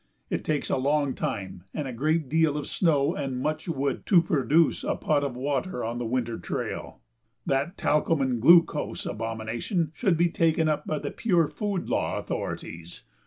It 0.31 0.43
takes 0.43 0.71
a 0.71 0.77
long 0.77 1.13
time 1.13 1.63
and 1.75 1.87
a 1.87 1.93
great 1.93 2.27
deal 2.27 2.57
of 2.57 2.67
snow 2.67 3.13
and 3.13 3.39
much 3.39 3.67
wood 3.69 4.03
to 4.07 4.19
produce 4.19 4.83
a 4.83 4.95
pot 4.95 5.23
of 5.23 5.35
water 5.35 5.83
on 5.85 5.99
the 5.99 6.07
winter 6.07 6.39
trail. 6.39 7.01
That 7.45 7.77
"talcum 7.77 8.19
and 8.19 8.41
glucose" 8.41 9.05
abomination 9.05 9.91
should 9.93 10.17
be 10.17 10.29
taken 10.31 10.67
up 10.67 10.87
by 10.87 10.97
the 10.97 11.11
Pure 11.11 11.49
Food 11.49 11.87
Law 11.87 12.17
authorities. 12.17 13.03